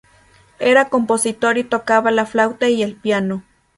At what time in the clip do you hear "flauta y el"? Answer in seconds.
2.25-2.95